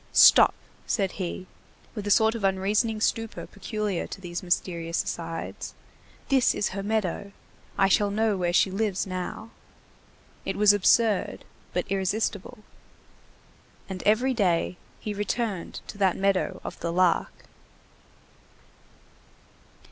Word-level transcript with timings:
—"Stop," 0.13 0.55
said 0.87 1.11
he 1.21 1.45
with 1.93 2.07
a 2.07 2.09
sort 2.09 2.33
of 2.33 2.43
unreasoning 2.43 2.99
stupor 3.01 3.45
peculiar 3.45 4.07
to 4.07 4.19
these 4.19 4.41
mysterious 4.41 5.03
asides, 5.03 5.75
"this 6.29 6.55
is 6.55 6.69
her 6.69 6.81
meadow. 6.81 7.31
I 7.77 7.87
shall 7.87 8.09
know 8.09 8.35
where 8.35 8.51
she 8.51 8.71
lives 8.71 9.05
now." 9.05 9.51
It 10.43 10.55
was 10.55 10.73
absurd, 10.73 11.45
but 11.71 11.85
irresistible. 11.87 12.63
And 13.87 14.01
every 14.01 14.33
day 14.33 14.77
he 14.99 15.13
returned 15.13 15.81
to 15.85 15.99
that 15.99 16.17
meadow 16.17 16.61
of 16.63 16.79
the 16.79 16.91
Lark. 16.91 17.45